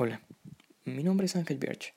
[0.00, 0.20] Hola,
[0.84, 1.92] mi nombre es Ángel Birch.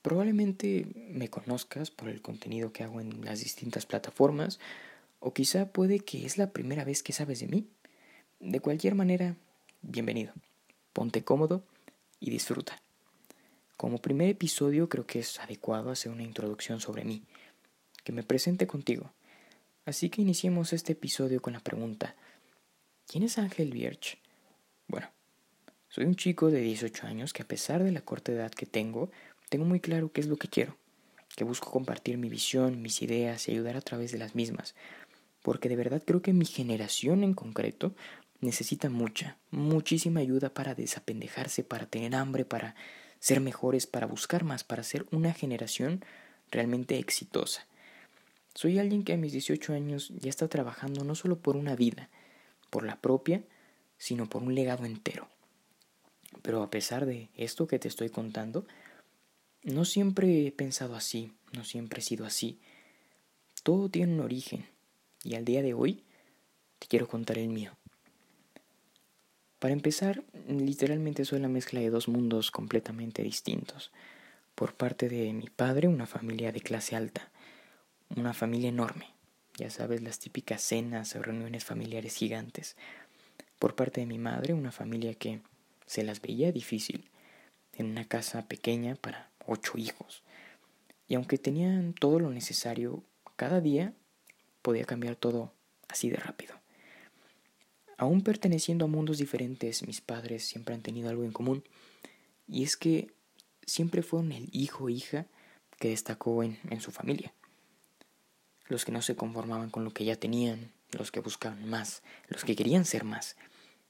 [0.00, 4.58] Probablemente me conozcas por el contenido que hago en las distintas plataformas,
[5.20, 7.68] o quizá puede que es la primera vez que sabes de mí.
[8.40, 9.36] De cualquier manera,
[9.82, 10.32] bienvenido.
[10.94, 11.62] Ponte cómodo
[12.18, 12.80] y disfruta.
[13.76, 17.24] Como primer episodio creo que es adecuado hacer una introducción sobre mí,
[18.04, 19.12] que me presente contigo.
[19.84, 22.16] Así que iniciemos este episodio con la pregunta,
[23.06, 24.16] ¿quién es Ángel Birch?
[24.86, 25.10] Bueno,
[25.90, 29.10] soy un chico de 18 años que a pesar de la corta edad que tengo,
[29.48, 30.76] tengo muy claro qué es lo que quiero,
[31.34, 34.74] que busco compartir mi visión, mis ideas y ayudar a través de las mismas,
[35.42, 37.94] porque de verdad creo que mi generación en concreto
[38.40, 42.74] necesita mucha, muchísima ayuda para desapendejarse, para tener hambre, para
[43.18, 46.04] ser mejores, para buscar más, para ser una generación
[46.50, 47.66] realmente exitosa.
[48.54, 52.10] Soy alguien que a mis 18 años ya está trabajando no solo por una vida,
[52.68, 53.42] por la propia,
[53.96, 55.28] sino por un legado entero.
[56.42, 58.66] Pero a pesar de esto que te estoy contando,
[59.62, 62.60] no siempre he pensado así, no siempre he sido así.
[63.62, 64.66] Todo tiene un origen
[65.24, 66.04] y al día de hoy
[66.78, 67.76] te quiero contar el mío.
[69.58, 73.90] Para empezar, literalmente soy la mezcla de dos mundos completamente distintos.
[74.54, 77.30] Por parte de mi padre, una familia de clase alta,
[78.16, 79.06] una familia enorme,
[79.56, 82.76] ya sabes, las típicas cenas o reuniones familiares gigantes.
[83.58, 85.40] Por parte de mi madre, una familia que
[85.88, 87.10] se las veía difícil
[87.72, 90.22] en una casa pequeña para ocho hijos.
[91.08, 93.02] Y aunque tenían todo lo necesario,
[93.36, 93.94] cada día
[94.62, 95.52] podía cambiar todo
[95.88, 96.54] así de rápido.
[97.96, 101.64] Aún perteneciendo a mundos diferentes, mis padres siempre han tenido algo en común,
[102.46, 103.10] y es que
[103.66, 105.26] siempre fueron el hijo o hija
[105.78, 107.32] que destacó en, en su familia.
[108.66, 112.44] Los que no se conformaban con lo que ya tenían, los que buscaban más, los
[112.44, 113.36] que querían ser más,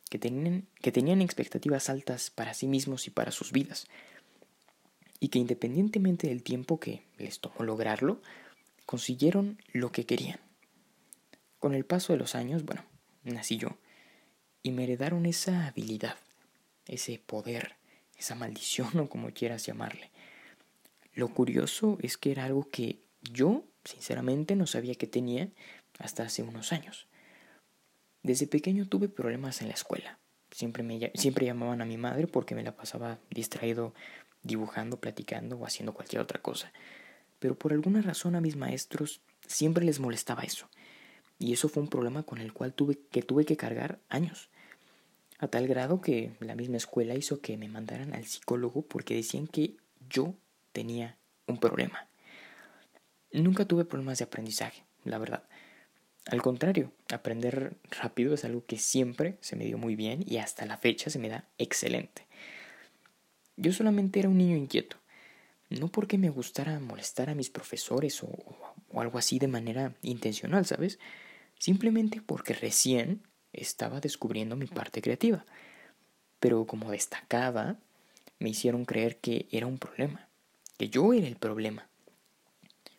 [0.09, 3.87] que tenían, que tenían expectativas altas para sí mismos y para sus vidas,
[5.20, 8.20] y que independientemente del tiempo que les tomó lograrlo,
[8.87, 10.41] consiguieron lo que querían.
[11.59, 12.84] Con el paso de los años, bueno,
[13.25, 13.77] nací yo,
[14.62, 16.16] y me heredaron esa habilidad,
[16.87, 17.77] ese poder,
[18.16, 20.11] esa maldición o como quieras llamarle.
[21.15, 25.49] Lo curioso es que era algo que yo, sinceramente, no sabía que tenía
[25.99, 27.09] hasta hace unos años.
[28.28, 30.19] Desde pequeño tuve problemas en la escuela.
[30.50, 33.94] Siempre, me, siempre llamaban a mi madre porque me la pasaba distraído
[34.43, 36.71] dibujando, platicando o haciendo cualquier otra cosa.
[37.38, 40.69] Pero por alguna razón a mis maestros siempre les molestaba eso.
[41.38, 44.50] Y eso fue un problema con el cual tuve que tuve que cargar años.
[45.38, 49.47] A tal grado que la misma escuela hizo que me mandaran al psicólogo porque decían
[49.47, 49.78] que
[50.11, 50.34] yo
[50.72, 52.11] tenía un problema.
[53.33, 55.44] Nunca tuve problemas de aprendizaje, la verdad.
[56.28, 60.66] Al contrario, aprender rápido es algo que siempre se me dio muy bien y hasta
[60.66, 62.27] la fecha se me da excelente.
[63.56, 64.99] Yo solamente era un niño inquieto,
[65.71, 68.28] no porque me gustara molestar a mis profesores o,
[68.93, 70.99] algo así de manera intencional, ¿sabes?
[71.59, 73.22] Simplemente porque recién
[73.55, 75.47] estaba descubriendo mi parte creativa.
[76.41, 77.78] Pero como destacaba,
[78.38, 80.28] me hicieron creer que era un problema,
[80.77, 81.88] que yo era el problema.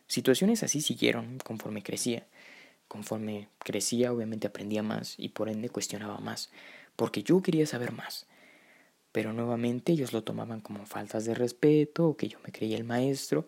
[0.07, 2.25] Situaciones así siguieron conforme crecía.
[2.89, 6.49] Conforme crecía, obviamente aprendía más y por ende cuestionaba más,
[6.95, 8.25] porque yo quería saber más.
[9.11, 13.45] Pero nuevamente ellos lo tomaban como faltas de respeto que yo me creía el maestro.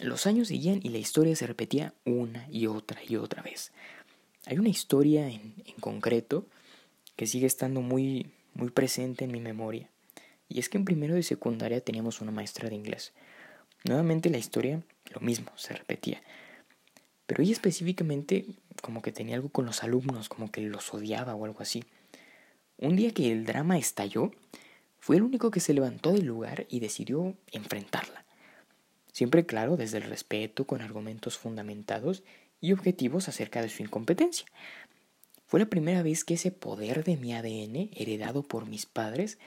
[0.00, 3.70] Los años seguían y la historia se repetía una y otra y otra vez.
[4.46, 6.46] Hay una historia en, en concreto
[7.16, 9.90] que sigue estando muy, muy presente en mi memoria.
[10.48, 13.12] Y es que en primero de secundaria teníamos una maestra de inglés.
[13.84, 14.82] Nuevamente la historia,
[15.12, 16.22] lo mismo, se repetía.
[17.26, 18.46] Pero ella específicamente
[18.82, 21.84] como que tenía algo con los alumnos, como que los odiaba o algo así.
[22.76, 24.32] Un día que el drama estalló,
[24.98, 28.24] fue el único que se levantó del lugar y decidió enfrentarla.
[29.12, 32.22] Siempre claro, desde el respeto, con argumentos fundamentados
[32.60, 34.46] y objetivos acerca de su incompetencia.
[35.46, 39.38] Fue la primera vez que ese poder de mi ADN, heredado por mis padres,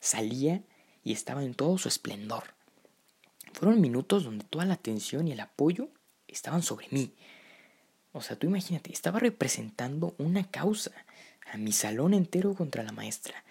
[0.00, 0.62] salía
[1.04, 2.54] y estaba en todo su esplendor.
[3.52, 5.88] Fueron minutos donde toda la atención y el apoyo
[6.26, 7.14] estaban sobre mí.
[8.12, 10.92] O sea, tú imagínate, estaba representando una causa
[11.50, 13.42] a mi salón entero contra la maestra.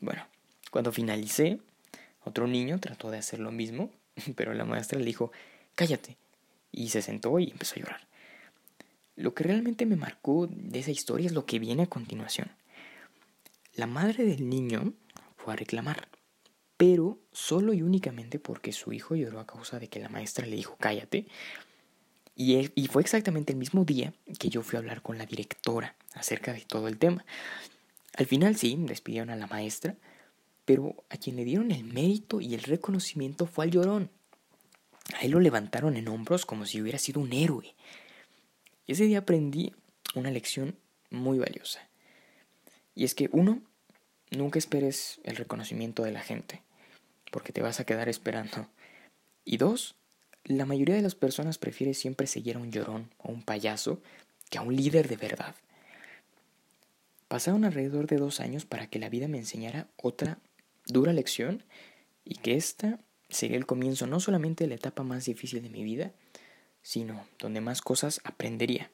[0.00, 0.26] Bueno,
[0.70, 1.60] cuando finalicé,
[2.24, 3.90] otro niño trató de hacer lo mismo,
[4.36, 5.32] pero la maestra le dijo,
[5.74, 6.16] cállate,
[6.70, 8.06] y se sentó y empezó a llorar.
[9.16, 12.50] Lo que realmente me marcó de esa historia es lo que viene a continuación.
[13.74, 14.92] La madre del niño
[15.36, 16.08] fue a reclamar,
[16.76, 20.56] pero solo y únicamente porque su hijo lloró a causa de que la maestra le
[20.56, 21.26] dijo cállate
[22.36, 26.52] y, fue exactamente el mismo día que yo fui a hablar con la directora acerca
[26.52, 27.24] de todo el tema.
[28.16, 29.96] Al final sí, despidieron a la maestra,
[30.64, 34.10] pero a quien le dieron el mérito y el reconocimiento fue al llorón.
[35.14, 37.74] A él lo levantaron en hombros como si hubiera sido un héroe.
[38.86, 39.72] Ese día aprendí
[40.14, 40.76] una lección
[41.10, 41.88] muy valiosa.
[42.94, 43.62] Y es que uno,
[44.30, 46.62] nunca esperes el reconocimiento de la gente,
[47.30, 48.68] porque te vas a quedar esperando.
[49.44, 49.96] Y dos,
[50.44, 54.00] la mayoría de las personas prefiere siempre seguir a un llorón o un payaso
[54.50, 55.54] que a un líder de verdad.
[57.28, 60.38] Pasaron alrededor de dos años para que la vida me enseñara otra
[60.86, 61.62] dura lección
[62.24, 65.82] y que esta sería el comienzo no solamente de la etapa más difícil de mi
[65.82, 66.12] vida,
[66.82, 68.90] sino donde más cosas aprendería.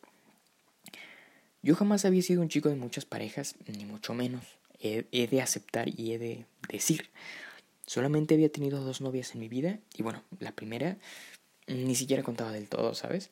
[1.62, 4.44] Yo jamás había sido un chico de muchas parejas, ni mucho menos.
[4.78, 7.10] He, de aceptar y he de decir.
[7.84, 10.96] Solamente había tenido dos novias en mi vida y bueno, la primera
[11.70, 13.30] ni siquiera contaba del todo, ¿sabes?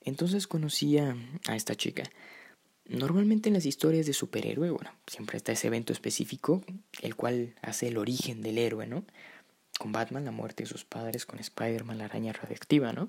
[0.00, 1.16] Entonces conocí a
[1.54, 2.04] esta chica.
[2.90, 6.64] Normalmente en las historias de superhéroe, bueno, siempre está ese evento específico,
[7.02, 9.04] el cual hace el origen del héroe, ¿no?
[9.78, 13.08] Con Batman, la muerte de sus padres, con Spider-Man, la araña radioactiva, ¿no?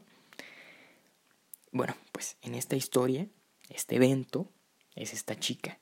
[1.72, 3.28] Bueno, pues en esta historia,
[3.70, 4.52] este evento
[4.96, 5.80] es esta chica.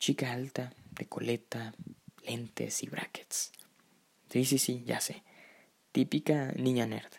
[0.00, 1.72] Chica alta, de coleta,
[2.26, 3.52] lentes y brackets.
[4.28, 5.22] Sí, sí, sí, ya sé.
[5.94, 7.12] Típica niña nerd.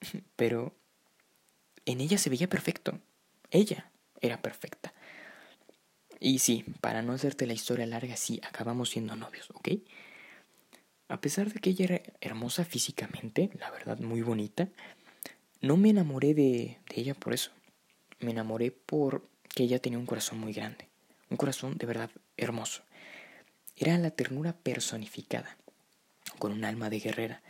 [0.36, 0.76] Pero
[1.86, 3.00] en ella se veía perfecto.
[3.50, 3.90] Ella,
[4.20, 4.94] era perfecta.
[6.20, 9.70] Y sí, para no hacerte la historia larga, sí, acabamos siendo novios, ¿ok?
[11.08, 14.68] A pesar de que ella era hermosa físicamente, la verdad muy bonita,
[15.60, 17.50] no me enamoré de, de ella por eso.
[18.20, 20.86] Me enamoré porque ella tenía un corazón muy grande,
[21.28, 22.84] un corazón de verdad hermoso.
[23.76, 25.56] Era la ternura personificada,
[26.38, 27.42] con un alma de guerrera,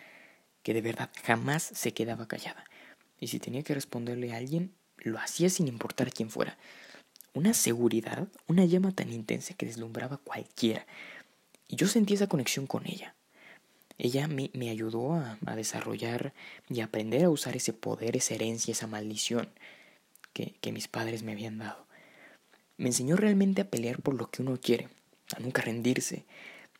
[0.62, 2.64] que de verdad jamás se quedaba callada.
[3.20, 6.58] Y si tenía que responderle a alguien, lo hacía sin importar quién fuera.
[7.34, 10.86] Una seguridad, una llama tan intensa que deslumbraba a cualquiera.
[11.68, 13.14] Y yo sentí esa conexión con ella.
[13.98, 16.32] Ella me, me ayudó a, a, desarrollar
[16.68, 19.48] y aprender a usar ese poder, esa herencia, esa maldición
[20.32, 21.86] que, que mis padres me habían dado.
[22.76, 24.88] Me enseñó realmente a pelear por lo que uno quiere,
[25.36, 26.24] a nunca rendirse.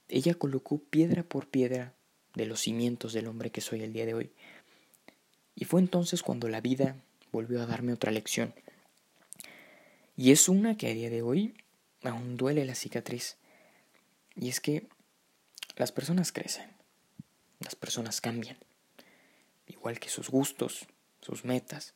[0.09, 1.95] Ella colocó piedra por piedra
[2.35, 4.31] de los cimientos del hombre que soy el día de hoy.
[5.55, 6.97] Y fue entonces cuando la vida
[7.31, 8.55] volvió a darme otra lección.
[10.17, 11.55] Y es una que a día de hoy
[12.03, 13.37] aún duele la cicatriz.
[14.35, 14.89] Y es que
[15.77, 16.71] las personas crecen,
[17.61, 18.57] las personas cambian,
[19.67, 20.87] igual que sus gustos,
[21.21, 21.95] sus metas.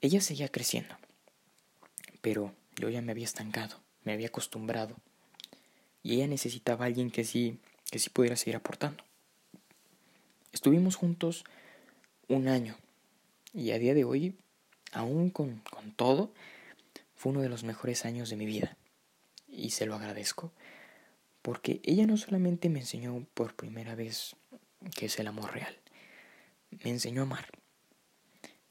[0.00, 0.96] Ella seguía creciendo,
[2.20, 4.96] pero yo ya me había estancado, me había acostumbrado,
[6.02, 7.58] y ella necesitaba a alguien que sí,
[7.90, 9.04] que sí pudiera seguir aportando.
[10.52, 11.44] Estuvimos juntos
[12.28, 12.76] un año
[13.52, 14.36] y a día de hoy,
[14.92, 16.32] aún con, con todo,
[17.14, 18.76] fue uno de los mejores años de mi vida.
[19.48, 20.52] Y se lo agradezco.
[21.42, 24.36] Porque ella no solamente me enseñó por primera vez
[24.94, 25.76] que es el amor real,
[26.70, 27.46] me enseñó a amar.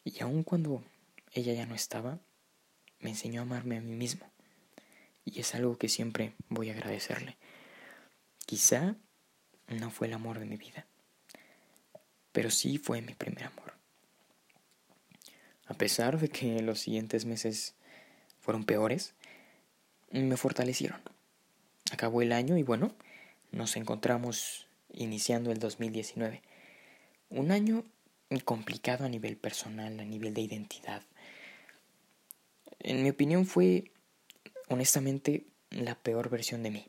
[0.03, 0.83] Y aun cuando
[1.33, 2.19] ella ya no estaba,
[2.99, 4.25] me enseñó a amarme a mí mismo.
[5.25, 7.37] Y es algo que siempre voy a agradecerle.
[8.45, 8.95] Quizá
[9.69, 10.85] no fue el amor de mi vida,
[12.31, 13.73] pero sí fue mi primer amor.
[15.67, 17.75] A pesar de que los siguientes meses
[18.39, 19.13] fueron peores,
[20.11, 20.99] me fortalecieron.
[21.91, 22.95] Acabó el año y bueno,
[23.51, 26.41] nos encontramos iniciando el 2019.
[27.29, 27.85] Un año
[28.45, 31.03] complicado a nivel personal, a nivel de identidad.
[32.79, 33.91] En mi opinión fue,
[34.67, 36.87] honestamente, la peor versión de mí.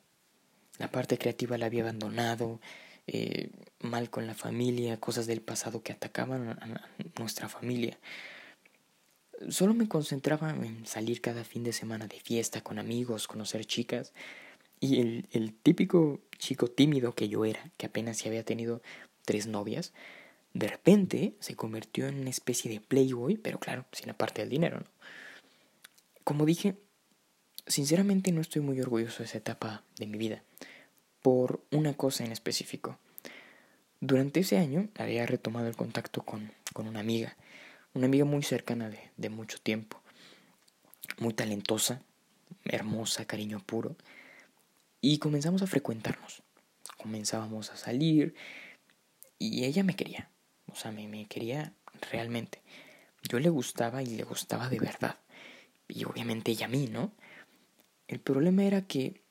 [0.81, 2.59] La parte creativa la había abandonado,
[3.07, 7.99] eh, mal con la familia, cosas del pasado que atacaban a nuestra familia.
[9.51, 14.15] Solo me concentraba en salir cada fin de semana de fiesta con amigos, conocer chicas.
[14.81, 18.81] Y el, el típico chico tímido que yo era, que apenas si había tenido
[19.27, 19.93] tres novias,
[20.55, 24.49] de repente se convirtió en una especie de playboy, pero claro, sin la parte del
[24.49, 24.83] dinero.
[26.25, 26.77] Como dije,
[27.67, 30.43] sinceramente no estoy muy orgulloso de esa etapa de mi vida,
[31.23, 32.99] por una cosa en específico.
[34.01, 37.37] Durante ese año había retomado el contacto con, con una amiga,
[37.93, 40.01] una amiga muy cercana de, de mucho tiempo,
[41.19, 42.03] muy talentosa,
[42.65, 43.97] hermosa, cariño puro,
[45.01, 46.43] y comenzamos a frecuentarnos,
[46.97, 48.35] comenzábamos a salir,
[49.39, 50.31] y ella me quería,
[50.67, 51.73] o sea, me, me quería
[52.11, 52.63] realmente.
[53.23, 55.19] Yo le gustaba y le gustaba de verdad,
[55.89, 57.13] y obviamente ella a mí, ¿no?
[58.11, 59.23] El problema era que,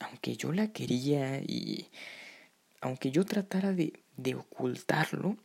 [0.00, 1.86] aunque yo la quería y
[2.80, 5.36] aunque yo tratara de, de ocultarlo,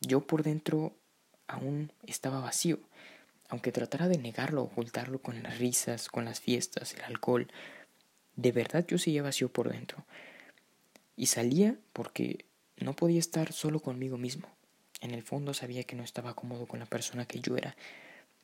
[0.00, 0.96] yo por dentro
[1.46, 2.80] aún estaba vacío.
[3.48, 7.46] Aunque tratara de negarlo, ocultarlo con las risas, con las fiestas, el alcohol,
[8.34, 10.04] De verdad yo seguía vacío por dentro.
[11.14, 12.46] Y salía porque
[12.78, 14.48] no podía estar solo conmigo mismo.
[15.00, 17.76] En el fondo sabía que no estaba cómodo con la persona que yo era.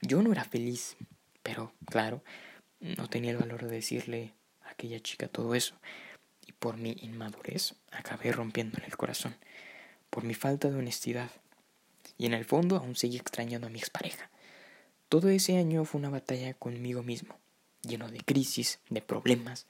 [0.00, 0.96] Yo no era feliz,
[1.42, 2.22] pero claro,
[2.82, 5.74] no tenía el valor de decirle a aquella chica todo eso.
[6.46, 9.36] Y por mi inmadurez acabé rompiéndole el corazón.
[10.10, 11.30] Por mi falta de honestidad.
[12.18, 14.30] Y en el fondo aún seguía extrañando a mi expareja.
[15.08, 17.38] Todo ese año fue una batalla conmigo mismo,
[17.82, 19.66] lleno de crisis, de problemas.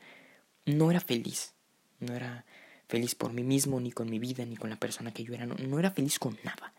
[0.65, 1.55] No era feliz.
[2.01, 2.45] No era
[2.89, 5.47] feliz por mí mismo, ni con mi vida, ni con la persona que yo era.
[5.47, 6.73] No, era feliz con nada.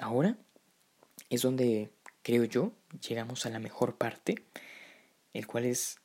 [0.00, 0.36] Ahora
[1.28, 1.90] es donde,
[2.22, 2.72] creo yo,
[3.08, 4.44] llegamos a la mejor parte,
[5.32, 5.96] el cual es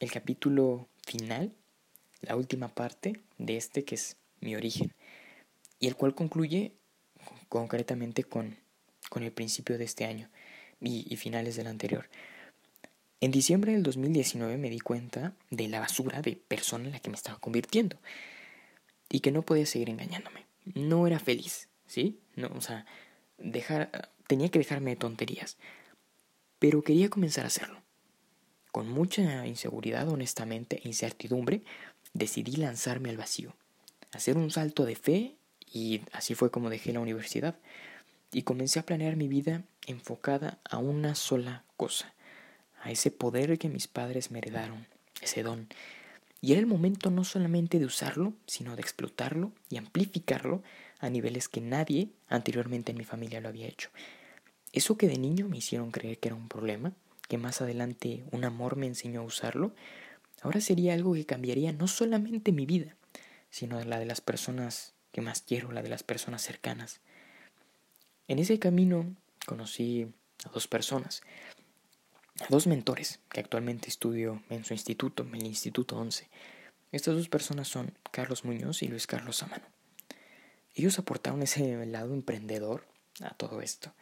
[0.00, 1.54] el capítulo final,
[2.20, 4.92] la última parte de este que es mi origen,
[5.78, 6.74] y el cual concluye
[7.48, 8.56] concretamente con,
[9.08, 10.30] con el principio de este año
[10.80, 12.08] y, finales del anterior.
[13.20, 17.10] En diciembre del 2019 me di cuenta de la basura de persona en la que
[17.10, 17.98] me estaba convirtiendo
[19.08, 20.46] y que no podía seguir engañándome.
[20.74, 22.20] No era feliz, ¿sí?
[22.34, 22.86] No, o sea,
[23.38, 25.56] dejar, tenía que dejarme de tonterías,
[26.58, 27.82] pero quería comenzar a hacerlo.
[28.72, 31.62] Con mucha inseguridad, honestamente, e incertidumbre,
[32.14, 33.54] decidí lanzarme al vacío,
[34.12, 35.36] hacer un salto de fe
[35.70, 37.56] y así fue como dejé la universidad
[38.32, 42.12] y comencé a planear mi vida enfocada a una sola cosa,
[42.82, 44.86] a ese poder que mis padres me heredaron,
[45.20, 45.68] ese don,
[46.40, 50.62] y era el momento no solamente de usarlo, sino de explotarlo y amplificarlo
[50.98, 53.90] a niveles que nadie anteriormente en mi familia lo había hecho.
[54.72, 56.92] Eso que de niño me hicieron creer que era un problema,
[57.32, 59.74] que más adelante un amor me enseñó a usarlo,
[60.42, 62.94] ahora sería algo que cambiaría no solamente mi vida,
[63.48, 67.00] sino la de las personas que más quiero, la de las personas cercanas.
[68.28, 70.12] En ese camino conocí
[70.44, 71.22] a dos personas,
[72.50, 76.28] dos mentores que actualmente estudio en su instituto, en el Instituto 11.
[76.90, 79.64] Estas dos personas son Carlos Muñoz y Luis Carlos Samano.
[80.74, 82.86] Ellos aportaron ese lado emprendedor
[83.22, 83.94] a todo esto.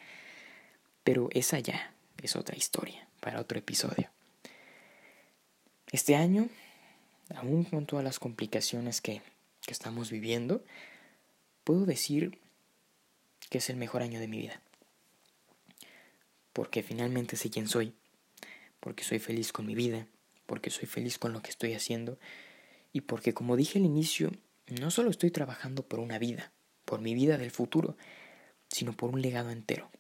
[1.05, 1.95] Pero esa ya
[2.27, 4.11] es otra historia para otro episodio.
[5.93, 6.49] Este año,
[7.35, 9.23] aún con todas las complicaciones que,
[9.63, 10.65] que estamos viviendo,
[11.65, 12.39] puedo decir
[13.49, 14.61] que es el mejor año de mi vida.
[16.53, 17.95] Porque finalmente sé quién soy
[18.81, 20.07] porque soy feliz con mi vida,
[20.47, 22.19] porque soy feliz con lo que estoy haciendo
[22.93, 24.33] y porque, como dije al inicio,
[24.81, 26.51] no solo estoy trabajando por una vida,
[26.85, 27.97] por mi vida del futuro,
[28.69, 29.91] sino por un legado entero.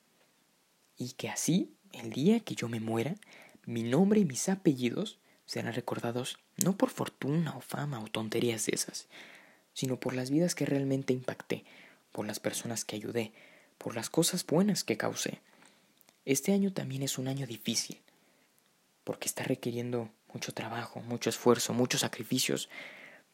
[0.96, 3.14] Y que así, el día que yo me muera,
[3.66, 9.08] mi nombre y mis apellidos serán recordados no por fortuna o fama o tonterías esas,
[9.74, 11.64] sino por las vidas que realmente impacté,
[12.12, 13.32] por las personas que ayudé,
[13.78, 15.40] por las cosas buenas que causé.
[16.24, 17.98] Este año también es un año difícil,
[19.04, 22.68] porque está requiriendo mucho trabajo, mucho esfuerzo, muchos sacrificios.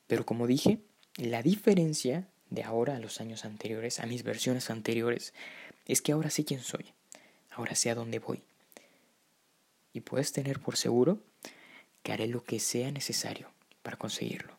[0.06, 0.78] Pero como dije,
[1.16, 5.34] la diferencia de ahora a los años anteriores, a mis versiones anteriores,
[5.86, 6.94] es que ahora sé quién soy,
[7.56, 8.42] ahora sé a dónde voy.
[9.92, 11.18] Y puedes tener por seguro
[12.02, 13.50] que haré lo que sea necesario
[13.82, 14.56] para conseguirlo.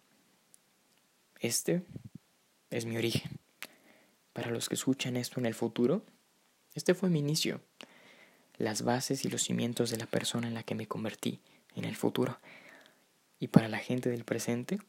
[1.39, 1.83] Este
[2.71, 3.39] es mi origen.
[4.33, 6.03] Para los que escuchan esto en el futuro,
[6.73, 7.61] este fue mi inicio
[8.57, 11.39] las bases y los cimientos de la persona en la que me convertí
[11.75, 12.39] en el futuro.
[13.39, 14.79] Y para la gente del presente,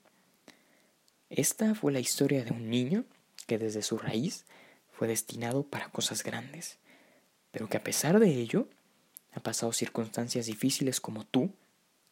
[1.29, 3.05] esta fue la historia de un niño
[3.47, 4.47] que desde su raíz
[4.91, 6.79] fue destinado para cosas grandes,
[7.59, 8.69] pero que a pesar de ello
[9.33, 11.51] ha pasado circunstancias difíciles como tú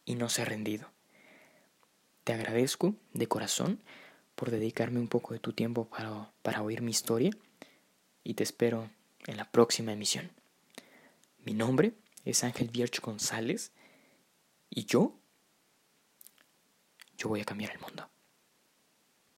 [0.03, 0.89] y no se ha rendido.
[2.25, 3.79] Te agradezco de corazón
[4.35, 7.31] por dedicarme un poco de tu tiempo para, para oír mi historia
[8.25, 8.89] y te espero
[9.25, 10.31] en la próxima emisión.
[11.45, 11.93] Mi nombre
[12.25, 13.71] es Ángel Vierch González
[14.69, 15.15] y yo,
[17.17, 18.09] yo voy a cambiar el mundo.